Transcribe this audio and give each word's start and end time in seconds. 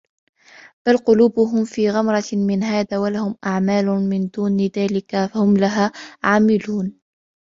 بل 0.85 0.97
قلوبهم 0.97 1.65
في 1.65 1.89
غمرة 1.89 2.23
من 2.33 2.63
هذا 2.63 2.97
ولهم 2.97 3.35
أعمال 3.45 3.85
من 3.85 4.27
دون 4.29 4.57
ذلك 4.57 5.15
هم 5.15 5.57
لها 5.57 5.91
عاملون 6.23 6.93